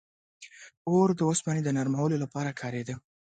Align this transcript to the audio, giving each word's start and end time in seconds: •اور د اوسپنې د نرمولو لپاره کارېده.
•اور 0.89 1.07
د 1.17 1.21
اوسپنې 1.29 1.61
د 1.63 1.69
نرمولو 1.77 2.15
لپاره 2.23 2.57
کارېده. 2.61 2.95